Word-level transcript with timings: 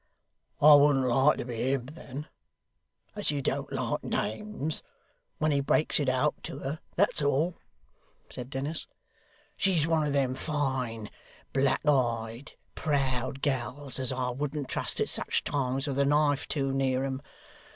'I 0.59 0.73
wouldn't 0.77 1.05
like 1.07 1.37
to 1.37 1.45
be 1.45 1.57
HIM, 1.57 1.85
then 1.85 2.27
(as 3.15 3.29
you 3.29 3.39
don't 3.39 3.71
like 3.71 4.01
names), 4.03 4.81
when 5.37 5.51
he 5.51 5.59
breaks 5.59 5.99
it 5.99 6.09
out 6.09 6.33
to 6.41 6.57
her; 6.57 6.79
that's 6.95 7.21
all,' 7.21 7.53
said 8.31 8.49
Dennis. 8.49 8.87
'She's 9.57 9.85
one 9.85 10.03
of 10.07 10.11
them 10.13 10.33
fine, 10.33 11.11
black 11.53 11.85
eyed, 11.87 12.53
proud 12.73 13.43
gals, 13.43 13.99
as 13.99 14.11
I 14.11 14.31
wouldn't 14.31 14.69
trust 14.69 14.99
at 14.99 15.07
such 15.07 15.43
times 15.43 15.85
with 15.85 15.99
a 15.99 16.05
knife 16.05 16.47
too 16.47 16.71
near 16.71 17.03
'em. 17.03 17.21